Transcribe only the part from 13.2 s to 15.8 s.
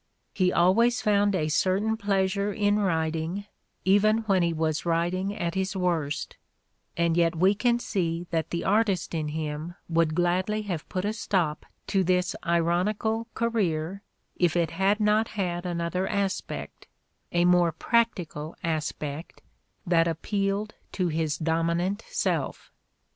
career, if it had not had